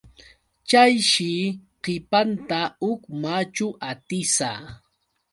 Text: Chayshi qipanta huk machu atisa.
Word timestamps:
Chayshi 0.69 1.31
qipanta 1.83 2.59
huk 2.81 3.01
machu 3.21 3.67
atisa. 3.89 4.51